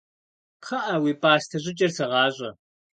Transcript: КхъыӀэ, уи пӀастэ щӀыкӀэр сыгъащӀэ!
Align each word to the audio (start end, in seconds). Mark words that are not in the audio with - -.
КхъыӀэ, 0.61 0.95
уи 1.03 1.13
пӀастэ 1.21 1.57
щӀыкӀэр 1.63 1.91
сыгъащӀэ! 1.95 2.49